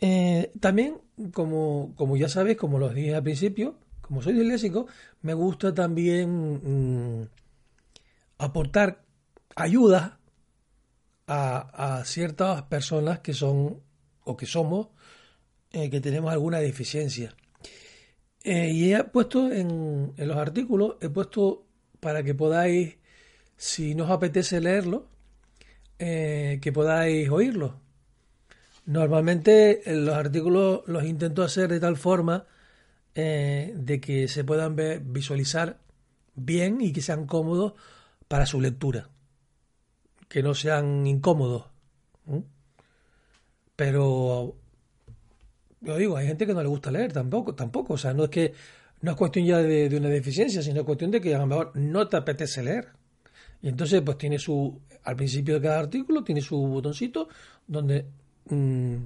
Eh, 0.00 0.52
también, 0.60 0.98
como, 1.32 1.92
como, 1.96 2.16
ya 2.16 2.28
sabéis, 2.28 2.56
como 2.56 2.78
lo 2.78 2.90
dije 2.90 3.14
al 3.14 3.22
principio, 3.22 3.76
como 4.00 4.22
soy 4.22 4.34
disléxico, 4.34 4.86
me 5.22 5.34
gusta 5.34 5.74
también 5.74 7.20
mm, 7.20 7.28
aportar 8.38 9.02
ayuda 9.58 10.18
a, 11.26 12.02
ciertas 12.04 12.62
personas 12.62 13.18
que 13.20 13.34
son 13.34 13.82
o 14.24 14.36
que 14.36 14.46
somos, 14.46 14.88
eh, 15.72 15.90
que 15.90 16.00
tenemos 16.00 16.32
alguna 16.32 16.58
deficiencia. 16.58 17.34
Eh, 18.44 18.70
y 18.70 18.94
he 18.94 19.04
puesto 19.04 19.52
en, 19.52 20.14
en, 20.16 20.28
los 20.28 20.36
artículos, 20.36 20.96
he 21.00 21.10
puesto 21.10 21.66
para 22.00 22.22
que 22.22 22.34
podáis, 22.34 22.96
si 23.56 23.94
nos 23.94 24.10
apetece 24.10 24.60
leerlo, 24.60 25.08
eh, 25.98 26.58
que 26.62 26.72
podáis 26.72 27.28
oírlo. 27.28 27.80
Normalmente 28.86 29.82
los 29.86 30.14
artículos 30.14 30.82
los 30.86 31.04
intento 31.04 31.42
hacer 31.42 31.68
de 31.68 31.80
tal 31.80 31.96
forma 31.96 32.46
de 33.14 33.98
que 34.00 34.28
se 34.28 34.44
puedan 34.44 34.76
ver, 34.76 35.00
visualizar 35.00 35.80
bien 36.36 36.80
y 36.80 36.92
que 36.92 37.02
sean 37.02 37.26
cómodos 37.26 37.72
para 38.28 38.46
su 38.46 38.60
lectura 38.60 39.10
que 40.28 40.42
no 40.42 40.54
sean 40.54 41.06
incómodos. 41.06 41.64
Pero 43.74 44.56
yo 45.80 45.96
digo, 45.96 46.16
hay 46.16 46.26
gente 46.26 46.46
que 46.46 46.54
no 46.54 46.62
le 46.62 46.68
gusta 46.68 46.90
leer 46.90 47.12
tampoco, 47.12 47.54
tampoco. 47.54 47.94
O 47.94 47.98
sea, 47.98 48.12
no 48.12 48.24
es 48.24 48.30
que 48.30 48.52
no 49.00 49.12
es 49.12 49.16
cuestión 49.16 49.46
ya 49.46 49.58
de, 49.58 49.96
una 49.96 50.08
deficiencia, 50.08 50.62
sino 50.62 50.84
cuestión 50.84 51.10
de 51.10 51.20
que 51.20 51.34
a 51.34 51.38
lo 51.38 51.46
mejor 51.46 51.72
no 51.74 52.08
te 52.08 52.16
apetece 52.16 52.62
leer. 52.62 52.88
Y 53.62 53.68
entonces, 53.68 54.02
pues 54.02 54.18
tiene 54.18 54.38
su, 54.38 54.80
al 55.04 55.16
principio 55.16 55.54
de 55.54 55.60
cada 55.60 55.78
artículo, 55.80 56.24
tiene 56.24 56.40
su 56.40 56.56
botoncito 56.58 57.28
donde 57.66 58.06
mm, 58.46 58.96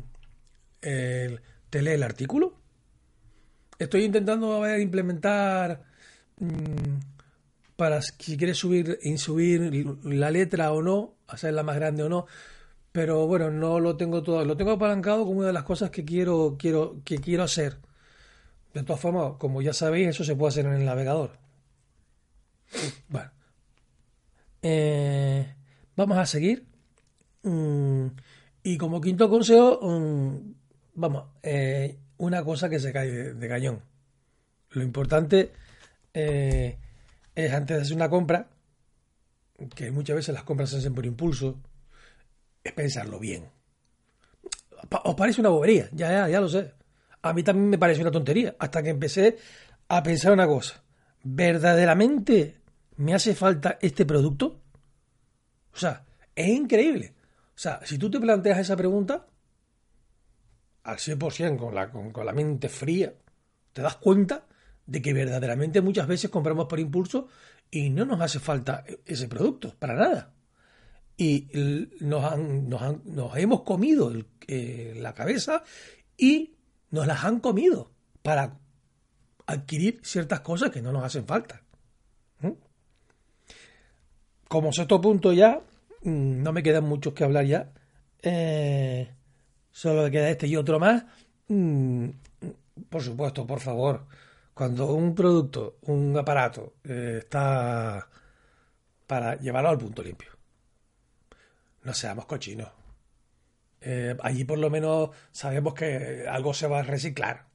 te 0.81 1.83
lee 1.83 1.91
el 1.91 2.03
artículo. 2.03 2.55
Estoy 3.79 4.05
intentando 4.05 4.79
implementar 4.79 5.83
mm, 6.39 7.12
para 7.83 8.01
si 8.01 8.37
quieres 8.37 8.59
subir, 8.59 9.01
subir 9.19 9.99
la 10.05 10.31
letra 10.31 10.71
o 10.71 10.83
no, 10.83 11.17
hacerla 11.27 11.65
más 11.65 11.75
grande 11.75 12.05
o 12.05 12.09
no. 12.09 12.27
Pero 12.93 13.27
bueno, 13.27 13.51
no 13.51 13.81
lo 13.81 13.97
tengo 13.97 14.23
todo, 14.23 14.45
lo 14.45 14.57
tengo 14.57 14.71
apalancado 14.71 15.25
como 15.25 15.41
una 15.41 15.49
de 15.49 15.53
las 15.53 15.65
cosas 15.65 15.91
que 15.91 16.05
quiero, 16.05 16.55
quiero, 16.57 17.01
que 17.05 17.19
quiero 17.19 17.43
hacer. 17.43 17.79
De 18.73 18.85
todas 18.85 19.01
formas, 19.01 19.33
como 19.37 19.63
ya 19.63 19.73
sabéis, 19.73 20.11
eso 20.11 20.23
se 20.23 20.37
puede 20.37 20.51
hacer 20.51 20.67
en 20.67 20.75
el 20.75 20.85
navegador. 20.85 21.33
Bueno. 23.09 23.33
Eh, 24.63 25.53
vamos 25.97 26.19
a 26.19 26.27
seguir. 26.27 26.65
Mm, 27.43 28.07
y 28.63 28.79
como 28.79 29.01
quinto 29.01 29.29
consejo, 29.29 29.81
mm, 29.83 30.37
vamos, 30.95 31.25
eh, 31.43 31.99
una 32.19 32.45
cosa 32.45 32.69
que 32.71 32.79
se 32.79 32.93
cae 32.93 33.11
de, 33.35 33.49
cañón. 33.49 33.81
Lo 34.71 34.85
importante 34.85 35.51
eh, 36.15 36.79
es 37.35 37.53
antes 37.53 37.77
de 37.77 37.83
hacer 37.83 37.97
una 37.97 38.11
compra, 38.11 38.51
que 39.75 39.91
muchas 39.91 40.17
veces 40.17 40.35
las 40.35 40.45
compras 40.45 40.71
se 40.71 40.79
hacen 40.79 40.95
por 40.95 41.07
impulso, 41.07 41.61
es 42.63 42.73
pensarlo 42.73 43.19
bien. 43.19 43.51
Os 45.05 45.15
parece 45.15 45.41
una 45.41 45.51
bobería, 45.51 45.89
ya, 45.93 46.11
ya, 46.11 46.29
ya 46.29 46.41
lo 46.41 46.49
sé. 46.49 46.75
A 47.23 47.33
mí 47.33 47.43
también 47.43 47.71
me 47.71 47.79
parece 47.79 48.01
una 48.01 48.11
tontería, 48.11 48.57
hasta 48.59 48.83
que 48.83 48.91
empecé 48.91 49.39
a 49.89 50.03
pensar 50.03 50.33
una 50.33 50.47
cosa. 50.47 50.83
¿Verdaderamente 51.23 52.61
me 52.97 53.15
hace 53.15 53.35
falta 53.35 53.79
este 53.81 54.05
producto? 54.05 54.61
O 55.73 55.77
sea, 55.77 56.05
es 56.35 56.49
increíble. 56.49 57.15
O 57.55 57.59
sea, 57.59 57.81
si 57.85 57.97
tú 57.99 58.11
te 58.11 58.19
planteas 58.19 58.59
esa 58.59 58.77
pregunta, 58.77 59.27
al 60.83 60.97
100% 60.97 61.59
con 61.59 61.75
la, 61.75 61.91
con, 61.91 62.11
con 62.11 62.27
la 62.27 62.33
mente 62.33 62.69
fría, 62.69 63.15
te 63.73 63.83
das 63.83 63.97
cuenta 63.97 64.47
de 64.87 65.03
que 65.03 65.13
verdaderamente 65.13 65.81
muchas 65.81 66.07
veces 66.07 66.31
compramos 66.31 66.67
por 66.67 66.81
impulso 66.81 67.29
y 67.71 67.91
no 67.91 68.05
nos 68.05 68.21
hace 68.21 68.39
falta 68.39 68.85
ese 69.07 69.29
producto, 69.29 69.75
para 69.79 69.95
nada. 69.95 70.33
Y 71.17 71.49
nos, 72.01 72.39
nos, 72.39 73.37
hemos 73.37 73.63
comido 73.63 74.13
eh, 74.47 74.95
la 74.97 75.15
cabeza 75.15 75.63
y 76.17 76.55
nos 76.91 77.07
las 77.07 77.25
han 77.25 77.41
comido 77.41 77.93
para 78.23 78.59
adquirir 79.47 80.01
ciertas 80.03 80.41
cosas 80.41 80.71
que 80.71 80.83
no 80.83 80.93
nos 80.93 81.05
hacen 81.05 81.27
falta. 81.27 81.63
¿Mm? 82.41 82.53
Como 84.49 84.73
sexto 84.73 85.01
punto 85.01 85.33
ya, 85.33 85.61
mm, 86.03 86.43
no 86.43 86.53
me 86.53 86.63
quedan 86.63 86.85
muchos 86.85 87.15
que 87.15 87.25
hablar 87.25 87.47
ya. 87.47 87.73
Eh, 88.23 89.15
solo 89.71 90.11
queda 90.11 90.31
este 90.31 90.47
y 90.47 90.57
otro 90.57 90.79
más. 90.79 91.05
Mm, 91.49 92.09
por 92.89 93.03
supuesto, 93.03 93.47
por 93.47 93.61
favor, 93.61 94.07
cuando 94.55 94.93
un 94.95 95.15
producto, 95.15 95.79
un 95.83 96.17
aparato 96.17 96.75
eh, 96.85 97.19
está 97.21 98.09
para 99.07 99.37
llevarlo 99.37 99.71
al 99.71 99.79
punto 99.79 100.03
limpio. 100.03 100.31
No 101.83 101.95
seamos 101.95 102.27
cochinos. 102.27 102.69
Eh, 103.81 104.17
allí 104.23 104.45
por 104.45 104.59
lo 104.59 104.71
menos 104.71 105.11
sabemos 105.33 105.75
que 105.75 106.25
algo 106.29 106.55
se 106.55 106.69
va 106.69 106.81
a 106.81 106.83
reciclar. 106.83 107.47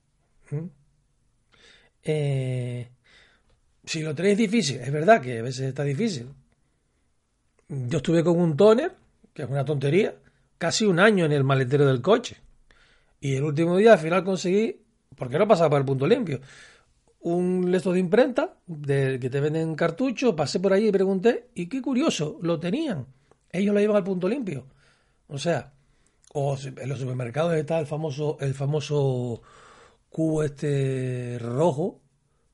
Eh, 2.04 2.90
si 3.86 4.02
lo 4.02 4.14
tenéis 4.14 4.38
difícil, 4.38 4.80
es 4.80 4.92
verdad 4.92 5.22
que 5.22 5.40
a 5.40 5.42
veces 5.42 5.68
está 5.68 5.84
difícil. 5.84 6.34
Yo 7.70 7.98
estuve 7.98 8.24
con 8.24 8.40
un 8.40 8.58
toner, 8.58 8.96
que 9.34 9.44
es 9.44 9.50
una 9.50 9.66
tontería, 9.66 10.16
casi 10.58 10.86
un 10.86 11.00
año 11.00 11.26
en 11.26 11.32
el 11.32 11.44
maletero 11.44 11.86
del 11.86 12.02
coche. 12.02 12.38
Y 13.20 13.36
el 13.36 13.44
último 13.44 13.78
día 13.78 13.94
al 13.94 14.00
final 14.00 14.24
conseguí, 14.24 14.82
porque 15.16 15.40
no 15.40 15.48
pasaba 15.48 15.70
por 15.72 15.80
el 15.80 15.86
punto 15.86 16.06
limpio, 16.08 16.42
un 17.20 17.72
lesto 17.72 17.92
de 17.94 18.00
imprenta 18.00 18.58
de, 18.66 19.20
que 19.20 19.30
te 19.30 19.40
venden 19.40 19.76
cartucho, 19.76 20.36
pasé 20.36 20.60
por 20.60 20.74
ahí 20.74 20.88
y 20.88 20.92
pregunté, 20.92 21.50
y 21.56 21.68
qué 21.68 21.82
curioso, 21.82 22.40
lo 22.42 22.60
tenían. 22.60 23.08
Ellos 23.52 23.74
lo 23.74 23.80
llevan 23.80 23.98
al 23.98 24.04
punto 24.04 24.28
limpio. 24.28 24.68
O 25.28 25.38
sea, 25.38 25.74
o 26.34 26.58
en 26.58 26.90
los 26.90 27.00
supermercados 27.00 27.54
está 27.56 27.80
el 27.80 27.88
famoso, 27.88 28.38
el 28.40 28.54
famoso 28.54 29.42
cubo 30.10 30.44
este 30.44 31.38
rojo, 31.40 32.02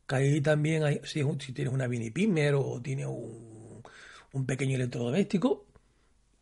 que 0.07 0.15
ahí 0.15 0.41
también 0.41 0.83
hay, 0.83 1.01
si, 1.03 1.23
tienes 1.53 1.73
una 1.73 1.87
mini 1.87 2.09
pimer 2.11 2.55
o 2.55 2.81
tienes 2.81 3.07
un, 3.07 3.83
un 4.33 4.45
pequeño 4.45 4.75
electrodoméstico, 4.75 5.65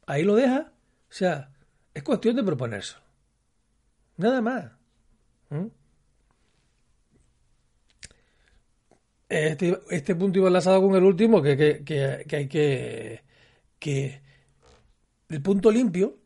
ahí 0.06 0.24
lo 0.24 0.36
dejas. 0.36 0.68
O 0.68 1.14
sea, 1.14 1.52
es 1.94 2.04
cuestión 2.04 2.36
de 2.36 2.44
proponerse. 2.44 2.96
Nada 4.18 4.42
más. 4.42 4.72
¿Mm? 5.50 5.68
Este, 9.32 9.80
este, 9.90 10.14
punto 10.16 10.40
iba 10.40 10.50
enlazado 10.50 10.82
con 10.82 10.94
el 10.94 11.06
último, 11.06 11.42
que, 11.42 11.56
que, 11.56 12.26
que, 12.28 12.36
hay 12.36 12.48
que, 12.50 13.24
que 13.80 14.22
el 15.30 15.42
punto 15.42 15.72
limpio, 15.72 16.18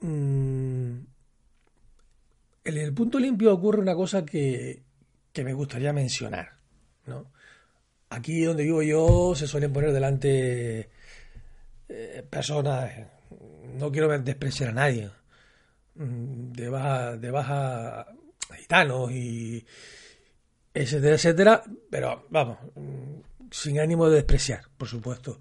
mm, 0.00 0.96
en 2.64 2.76
el 2.76 2.92
punto 2.92 3.18
limpio 3.18 3.54
ocurre 3.54 3.80
una 3.80 3.94
cosa 3.94 4.26
que, 4.26 4.82
que 5.32 5.44
me 5.44 5.54
gustaría 5.54 5.94
mencionar. 5.94 6.58
¿no? 7.06 7.32
Aquí 8.10 8.42
donde 8.42 8.64
vivo 8.64 8.82
yo 8.82 9.34
se 9.34 9.46
suelen 9.46 9.72
poner 9.72 9.92
delante 9.94 10.90
eh, 11.88 12.22
personas, 12.28 12.92
no 13.78 13.90
quiero 13.90 14.08
despreciar 14.18 14.68
a 14.68 14.74
nadie, 14.74 15.10
mm, 15.94 16.52
de 16.52 16.68
baja, 16.68 17.16
de 17.16 17.30
baja 17.30 18.06
gitanos 18.58 19.10
y 19.10 19.64
etcétera, 20.76 21.14
etcétera, 21.14 21.62
pero 21.88 22.26
vamos, 22.28 22.58
mm, 22.74 23.20
sin 23.50 23.80
ánimo 23.80 24.08
de 24.08 24.16
despreciar, 24.16 24.62
por 24.76 24.88
supuesto. 24.88 25.40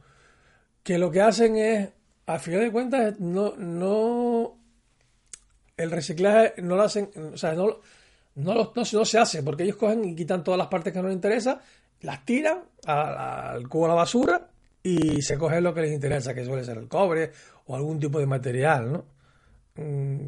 Que 0.82 0.98
lo 0.98 1.12
que 1.12 1.22
hacen 1.22 1.58
es, 1.58 1.90
a 2.26 2.40
final 2.40 2.62
de 2.62 2.72
cuentas, 2.72 3.20
no, 3.20 3.56
no, 3.58 4.58
el 5.76 5.92
reciclaje 5.92 6.62
no 6.62 6.78
lo 6.78 6.84
hacen, 6.84 7.10
o 7.34 7.38
sea, 7.38 7.54
no, 7.54 7.82
no, 8.36 8.72
no, 8.74 8.86
se 8.86 9.20
hace, 9.20 9.44
porque 9.44 9.64
ellos 9.64 9.76
cogen 9.76 10.06
y 10.06 10.16
quitan 10.16 10.44
todas 10.44 10.58
las 10.58 10.68
partes 10.68 10.94
que 10.94 11.02
no 11.02 11.10
les 11.10 11.16
interesa, 11.16 11.60
las 12.02 12.24
tiran 12.24 12.64
al 12.86 13.68
cubo 13.68 13.84
de 13.84 13.90
la 13.90 13.96
basura 13.96 14.50
y 14.84 15.22
se 15.22 15.38
coge 15.38 15.60
lo 15.60 15.74
que 15.74 15.82
les 15.82 15.92
interesa, 15.92 16.34
que 16.34 16.46
suele 16.46 16.64
ser 16.64 16.78
el 16.78 16.88
cobre 16.88 17.32
o 17.66 17.76
algún 17.76 18.00
tipo 18.00 18.20
de 18.20 18.26
material, 18.26 18.92
¿no? 18.92 19.06
Mm, 19.76 20.28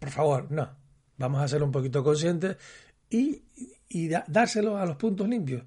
por 0.00 0.10
favor, 0.10 0.50
no. 0.50 0.76
Vamos 1.18 1.40
a 1.40 1.46
ser 1.46 1.62
un 1.62 1.70
poquito 1.70 2.02
conscientes 2.02 2.56
y, 3.10 3.44
y 3.88 4.08
dárselo 4.08 4.76
a 4.76 4.86
los 4.86 4.96
puntos 4.96 5.28
limpios. 5.28 5.64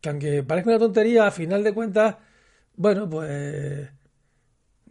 Que 0.00 0.08
aunque 0.08 0.42
parezca 0.42 0.70
una 0.70 0.78
tontería, 0.78 1.26
a 1.26 1.30
final 1.30 1.62
de 1.62 1.72
cuentas, 1.72 2.16
bueno, 2.76 3.08
pues 3.08 3.88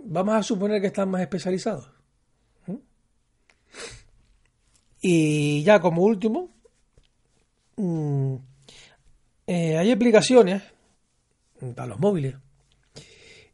vamos 0.03 0.35
a 0.35 0.43
suponer 0.43 0.81
que 0.81 0.87
están 0.87 1.09
más 1.09 1.21
especializados. 1.21 1.89
Y 5.01 5.63
ya 5.63 5.79
como 5.79 6.03
último, 6.03 6.49
mm, 7.75 8.35
eh, 9.47 9.77
hay 9.77 9.91
aplicaciones 9.91 10.61
para 11.75 11.87
los 11.87 11.99
móviles 11.99 12.35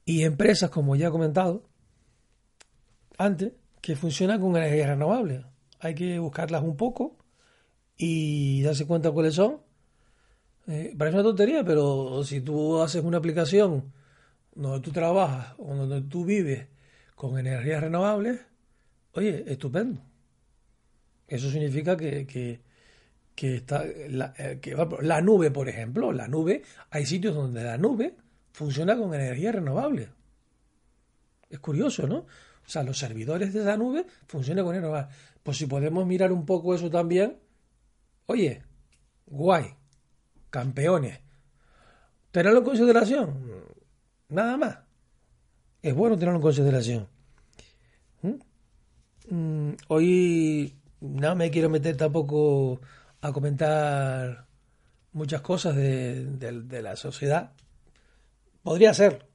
y 0.05 0.23
empresas, 0.23 0.69
como 0.69 0.95
ya 0.95 1.07
he 1.07 1.11
comentado 1.11 1.63
antes, 3.17 3.53
que 3.81 3.95
funcionan 3.95 4.39
con 4.41 4.55
energías 4.55 4.89
renovables. 4.89 5.45
Hay 5.79 5.95
que 5.95 6.19
buscarlas 6.19 6.63
un 6.63 6.75
poco 6.75 7.16
y 7.97 8.61
darse 8.61 8.85
cuenta 8.85 9.11
cuáles 9.11 9.35
son. 9.35 9.59
Eh, 10.67 10.93
parece 10.97 11.15
una 11.15 11.23
tontería, 11.23 11.63
pero 11.63 12.23
si 12.23 12.41
tú 12.41 12.81
haces 12.81 13.03
una 13.03 13.17
aplicación 13.17 13.91
donde 14.53 14.81
tú 14.81 14.91
trabajas 14.91 15.55
o 15.57 15.75
donde 15.75 16.01
tú 16.01 16.25
vives 16.25 16.67
con 17.15 17.39
energías 17.39 17.81
renovables, 17.81 18.39
oye, 19.13 19.43
estupendo. 19.47 20.01
Eso 21.27 21.49
significa 21.49 21.97
que, 21.97 22.25
que, 23.35 23.55
está 23.55 23.85
la, 24.09 24.33
eh, 24.37 24.59
que, 24.61 24.75
la 25.01 25.21
nube, 25.21 25.51
por 25.51 25.67
ejemplo, 25.67 26.11
la 26.11 26.27
nube, 26.27 26.63
hay 26.89 27.05
sitios 27.05 27.35
donde 27.35 27.63
la 27.63 27.77
nube 27.77 28.15
funciona 28.51 28.97
con 28.97 29.13
energía 29.13 29.51
renovable. 29.51 30.09
Es 31.49 31.59
curioso, 31.59 32.07
¿no? 32.07 32.17
O 32.17 32.69
sea, 32.69 32.83
los 32.83 32.97
servidores 32.97 33.53
de 33.53 33.61
esa 33.61 33.77
nube 33.77 34.05
funcionan 34.27 34.65
con 34.65 34.75
energía 34.75 34.89
renovable. 34.89 35.15
Pues 35.43 35.57
si 35.57 35.65
podemos 35.65 36.05
mirar 36.05 36.31
un 36.31 36.45
poco 36.45 36.75
eso 36.75 36.89
también, 36.89 37.37
oye, 38.27 38.61
guay, 39.25 39.75
campeones. 40.49 41.19
Tenerlo 42.31 42.59
en 42.59 42.65
consideración, 42.65 43.43
nada 44.29 44.57
más. 44.57 44.77
Es 45.81 45.95
bueno 45.95 46.17
tenerlo 46.17 46.37
en 46.37 46.41
consideración. 46.41 47.07
¿Mm? 48.21 48.33
Mm, 49.29 49.75
hoy 49.87 50.75
no 51.01 51.35
me 51.35 51.49
quiero 51.49 51.69
meter 51.69 51.97
tampoco 51.97 52.81
a 53.21 53.31
comentar 53.31 54.47
muchas 55.13 55.41
cosas 55.41 55.75
de, 55.75 56.81
la 56.81 56.95
sociedad. 56.95 57.51
Podría 58.61 58.93
ser, 58.93 59.25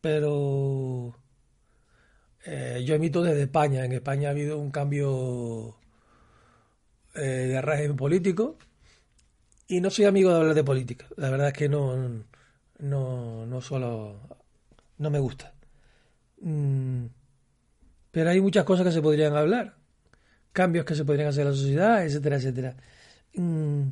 pero 0.00 1.14
eh, 2.44 2.82
yo 2.84 2.94
emito 2.94 3.22
desde 3.22 3.42
España. 3.42 3.84
En 3.84 3.92
España 3.92 4.28
ha 4.28 4.32
habido 4.32 4.58
un 4.58 4.70
cambio 4.70 5.78
eh, 7.18 7.48
de 7.48 7.62
régimen 7.62 7.96
político 7.96 8.56
y 9.66 9.80
no 9.80 9.90
soy 9.90 10.06
amigo 10.06 10.30
de 10.30 10.36
hablar 10.36 10.54
de 10.54 10.64
política. 10.64 11.06
La 11.16 11.30
verdad 11.30 11.48
es 11.48 11.54
que 11.54 11.68
no, 11.68 12.24
no, 12.78 13.46
no 13.46 13.60
solo, 13.60 14.20
no 14.98 15.10
me 15.10 15.18
gusta. 15.18 15.52
Mm, 16.40 17.06
pero 18.10 18.30
hay 18.30 18.40
muchas 18.40 18.64
cosas 18.64 18.86
que 18.86 18.92
se 18.92 19.02
podrían 19.02 19.36
hablar 19.36 19.78
cambios 20.58 20.84
que 20.84 20.96
se 20.96 21.04
podrían 21.04 21.28
hacer 21.28 21.42
en 21.42 21.50
la 21.50 21.56
sociedad, 21.56 22.04
etcétera, 22.04 22.36
etcétera. 22.36 22.76
Mm, 23.34 23.82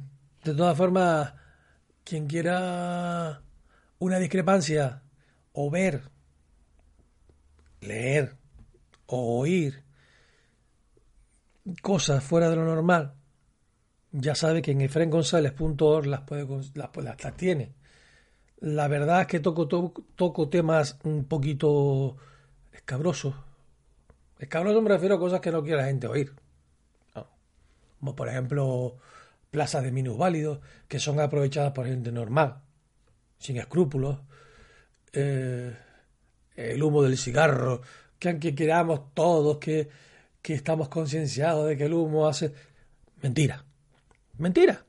de 0.43 0.55
todas 0.55 0.77
formas, 0.77 1.33
quien 2.03 2.27
quiera 2.27 3.41
una 4.01 4.19
discrepancia 4.19 5.03
o 5.53 5.71
ver, 5.71 6.03
leer 7.81 8.37
o 9.07 9.39
oír 9.39 9.85
cosas 11.83 12.25
fuera 12.25 12.51
de 12.51 12.57
lo 12.57 12.65
normal, 12.65 13.15
ya 14.13 14.35
sabe 14.35 14.63
que 14.63 14.73
en 14.73 14.81
efrengonzález.org 14.81 16.07
las, 16.07 16.21
puede, 16.23 16.47
las, 16.75 16.91
las, 16.97 17.37
tiene. 17.37 17.73
La 18.61 18.89
verdad 18.89 19.23
es 19.23 19.27
que 19.27 19.41
toco, 19.41 19.67
toco 19.69 20.49
temas 20.49 20.99
un 21.05 21.25
poquito 21.25 22.17
escabrosos. 22.73 23.35
Escabrosos 24.39 24.83
me 24.83 24.89
refiero 24.89 25.17
a 25.17 25.19
cosas 25.19 25.41
que 25.41 25.53
no 25.53 25.63
quiere 25.63 25.83
la 25.83 25.89
gente 25.89 26.07
oír 26.07 26.33
como 28.07 28.15
por 28.15 28.29
ejemplo 28.29 28.97
plazas 29.51 29.83
de 29.83 29.91
minusválidos 29.91 30.61
que 30.87 31.01
son 31.01 31.19
aprovechadas 31.19 31.73
por 31.73 31.87
gente 31.87 32.13
normal, 32.13 32.61
sin 33.39 33.57
escrúpulos, 33.57 34.21
eh, 35.13 35.75
el 36.55 36.83
humo 36.83 37.03
del 37.03 37.19
cigarro, 37.19 37.83
que 38.19 38.29
aunque 38.29 38.55
queramos 38.55 39.13
todos 39.13 39.59
que, 39.59 39.89
que 40.41 40.55
estamos 40.55 40.89
concienciados 40.89 41.67
de 41.67 41.77
que 41.77 41.87
el 41.87 41.95
humo 41.95 42.29
hace... 42.29 42.53
Mentira, 43.23 43.65
mentira, 44.39 44.85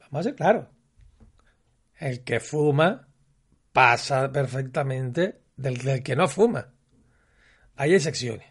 vamos 0.00 0.20
a 0.20 0.22
ser 0.22 0.34
claros. 0.34 0.66
El 1.98 2.24
que 2.24 2.40
fuma 2.40 3.08
pasa 3.72 4.30
perfectamente 4.32 5.42
del, 5.56 6.02
que 6.02 6.16
no 6.16 6.28
fuma. 6.28 6.72
Hay 7.76 7.94
excepciones, 7.94 8.46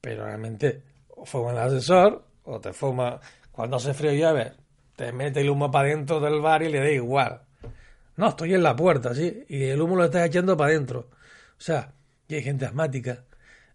pero 0.00 0.24
realmente 0.24 0.82
fuma 1.24 1.52
el 1.52 1.58
asesor 1.58 2.26
o 2.44 2.60
te 2.60 2.72
fuma, 2.72 3.20
cuando 3.50 3.76
hace 3.76 3.94
frío 3.94 4.12
llave, 4.12 4.52
te 4.94 5.12
mete 5.12 5.40
el 5.40 5.50
humo 5.50 5.70
para 5.70 5.88
dentro 5.88 6.20
del 6.20 6.40
bar 6.40 6.62
y 6.62 6.68
le 6.68 6.78
da 6.78 6.90
igual. 6.90 7.42
No, 8.16 8.28
estoy 8.28 8.54
en 8.54 8.62
la 8.62 8.74
puerta, 8.74 9.14
¿sí? 9.14 9.44
Y 9.48 9.64
el 9.64 9.80
humo 9.80 9.96
lo 9.96 10.04
estás 10.04 10.26
echando 10.26 10.56
para 10.56 10.70
adentro. 10.70 11.10
O 11.58 11.60
sea, 11.60 11.92
y 12.28 12.34
hay 12.34 12.42
gente 12.42 12.64
asmática. 12.64 13.24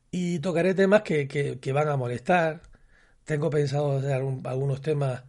Y 0.10 0.40
tocaré 0.40 0.74
temas 0.74 1.04
que, 1.04 1.28
que, 1.28 1.72
van 1.72 1.88
a 1.90 1.96
molestar. 1.96 2.62
Tengo 3.24 3.50
pensado 3.50 3.98
hacer 3.98 4.14
algunos 4.14 4.82
temas 4.82 5.24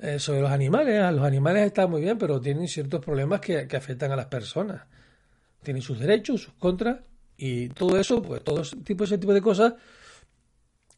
eh, 0.00 0.18
sobre 0.18 0.40
los 0.40 0.50
animales. 0.50 1.00
Ah, 1.00 1.12
los 1.12 1.24
animales 1.24 1.66
están 1.66 1.90
muy 1.90 2.00
bien, 2.00 2.18
pero 2.18 2.40
tienen 2.40 2.68
ciertos 2.68 3.04
problemas 3.04 3.40
que, 3.40 3.66
que 3.66 3.76
afectan 3.76 4.12
a 4.12 4.16
las 4.16 4.26
personas. 4.26 4.82
Tienen 5.62 5.82
sus 5.82 5.98
derechos, 5.98 6.42
sus 6.42 6.54
contras. 6.54 6.98
Y 7.36 7.68
todo 7.70 7.98
eso, 7.98 8.20
pues 8.20 8.42
todo 8.44 8.62
ese 8.62 8.76
tipo, 8.78 9.04
ese 9.04 9.18
tipo 9.18 9.32
de 9.32 9.40
cosas 9.40 9.74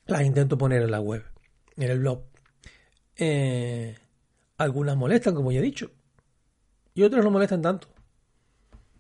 las 0.07 0.23
intento 0.23 0.59
poner 0.59 0.83
en 0.83 0.91
la 0.91 1.01
web 1.01 1.23
en 1.77 1.91
el 1.91 1.99
blog. 1.99 2.23
Eh, 3.17 3.97
algunas 4.59 4.97
molestan, 4.97 5.35
como 5.35 5.53
ya 5.53 5.59
he 5.59 5.63
dicho, 5.63 5.91
y 6.95 7.03
otras 7.03 7.25
no 7.25 7.31
molestan 7.31 7.63
tanto. 7.63 7.89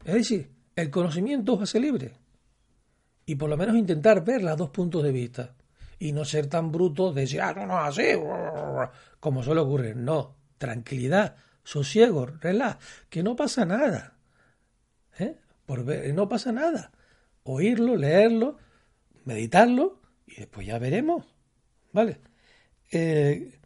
Es 0.04 0.14
decir, 0.14 0.50
el 0.76 0.90
conocimiento 0.90 1.54
os 1.54 1.62
hace 1.62 1.80
libre. 1.80 2.12
Y 3.24 3.36
por 3.36 3.48
lo 3.48 3.56
menos 3.56 3.76
intentar 3.76 4.24
ver 4.24 4.42
los 4.42 4.56
dos 4.56 4.70
puntos 4.70 5.02
de 5.02 5.12
vista. 5.12 5.54
Y 6.02 6.10
no 6.10 6.24
ser 6.24 6.48
tan 6.48 6.72
brutos 6.72 7.14
de 7.14 7.20
decir, 7.20 7.40
ah, 7.40 7.54
no, 7.54 7.64
no, 7.64 7.78
así, 7.78 8.02
como 9.20 9.44
suele 9.44 9.60
ocurrir. 9.60 9.94
No, 9.94 10.34
tranquilidad, 10.58 11.36
sosiego, 11.62 12.26
relax, 12.26 12.84
que 13.08 13.22
no 13.22 13.36
pasa 13.36 13.64
nada. 13.64 14.16
¿Eh? 15.16 15.36
Por 15.64 15.84
ver, 15.84 16.12
no 16.12 16.28
pasa 16.28 16.50
nada. 16.50 16.90
Oírlo, 17.44 17.94
leerlo, 17.94 18.58
meditarlo 19.24 20.00
y 20.26 20.40
después 20.40 20.66
ya 20.66 20.80
veremos. 20.80 21.24
¿Vale? 21.92 22.18
Eh, 22.90 23.60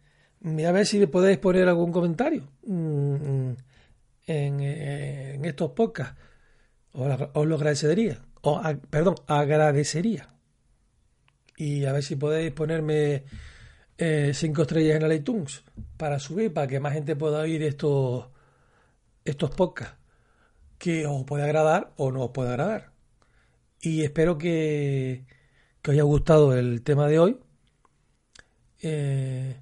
a 0.45 0.71
ver 0.71 0.85
si 0.85 1.03
podéis 1.07 1.39
poner 1.39 1.67
algún 1.67 1.91
comentario 1.91 2.47
mm, 2.67 3.13
mm, 3.15 3.57
en, 4.27 5.43
estos 5.43 5.71
podcasts. 5.71 6.21
Os, 6.91 7.47
lo 7.47 7.55
agradecería. 7.55 8.21
O, 8.41 8.61
perdón, 8.91 9.15
agradecería. 9.25 10.36
Y 11.57 11.85
a 11.85 11.91
ver 11.91 12.03
si 12.03 12.15
podéis 12.15 12.53
ponerme 12.53 13.25
eh, 13.97 14.31
cinco 14.33 14.61
estrellas 14.61 14.95
en 14.95 15.03
el 15.03 15.13
iTunes 15.13 15.63
para 15.97 16.19
subir, 16.19 16.53
para 16.53 16.67
que 16.67 16.79
más 16.79 16.93
gente 16.93 17.15
pueda 17.15 17.39
oír 17.39 17.63
estos, 17.63 18.27
estos 19.25 19.51
podcasts 19.51 19.97
que 20.77 21.07
os 21.07 21.23
puede 21.25 21.43
agradar 21.43 21.93
o 21.97 22.11
no 22.11 22.25
os 22.25 22.31
puede 22.31 22.51
agradar. 22.51 22.91
Y 23.81 24.03
espero 24.03 24.37
que, 24.37 25.25
que 25.81 25.91
os 25.91 25.93
haya 25.93 26.03
gustado 26.03 26.55
el 26.57 26.83
tema 26.83 27.07
de 27.07 27.19
hoy. 27.19 27.39
Eh, 28.81 29.59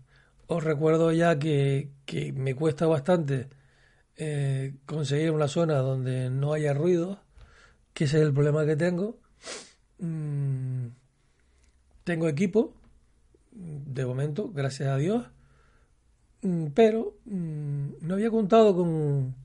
os 0.48 0.64
recuerdo 0.64 1.12
ya 1.12 1.40
que, 1.40 1.92
que 2.06 2.34
me 2.34 2.56
cuesta 2.56 2.86
bastante 2.88 3.50
eh, 4.18 4.76
conseguir 4.86 5.32
una 5.32 5.48
zona 5.48 5.76
donde 5.78 6.30
no 6.30 6.54
haya 6.54 6.74
ruido, 6.74 7.22
que 7.94 8.06
ese 8.06 8.18
es 8.18 8.24
el 8.24 8.34
problema 8.34 8.66
que 8.66 8.76
tengo. 8.76 9.20
Mm, 10.00 10.88
tengo 12.06 12.30
equipo, 12.30 12.74
de 13.52 14.06
momento, 14.06 14.52
gracias 14.52 14.90
a 14.90 14.98
Dios, 14.98 15.28
mm, 16.44 16.68
pero 16.68 17.18
mm, 17.26 17.88
no 18.02 18.14
había 18.14 18.30
contado 18.32 18.76
con, 18.76 19.36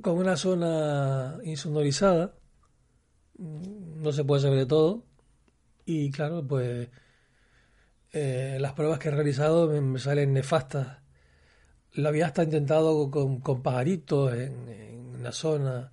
con 0.00 0.16
una 0.16 0.36
zona 0.36 1.38
insonorizada. 1.44 2.34
No 3.38 4.12
se 4.12 4.24
puede 4.24 4.42
saber 4.42 4.58
de 4.60 4.66
todo. 4.66 5.04
Y 5.84 6.10
claro, 6.10 6.46
pues 6.46 6.88
eh, 8.12 8.58
las 8.60 8.72
pruebas 8.72 8.98
que 8.98 9.08
he 9.08 9.12
realizado 9.12 9.68
me, 9.68 9.98
salen 9.98 10.32
nefastas. 10.32 10.98
Lo 11.94 12.08
había 12.08 12.26
hasta 12.26 12.44
intentado 12.44 13.10
con, 13.10 13.40
con 13.40 13.62
pajaritos 13.62 14.34
en, 14.34 14.68
en 14.68 15.22
la 15.22 15.32
zona 15.32 15.92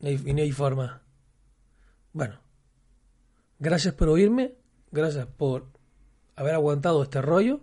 y 0.00 0.16
no 0.16 0.42
hay 0.42 0.52
forma. 0.52 1.02
Bueno, 2.12 2.40
gracias 3.58 3.94
por 3.94 4.08
oírme, 4.08 4.54
gracias 4.90 5.26
por 5.26 5.66
haber 6.36 6.54
aguantado 6.54 7.02
este 7.02 7.20
rollo 7.22 7.60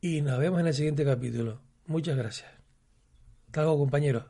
y 0.00 0.20
nos 0.22 0.38
vemos 0.38 0.60
en 0.60 0.66
el 0.66 0.74
siguiente 0.74 1.04
capítulo. 1.04 1.60
Muchas 1.86 2.16
gracias. 2.16 2.50
Hasta 3.46 3.62
luego, 3.62 3.78
compañeros. 3.78 4.24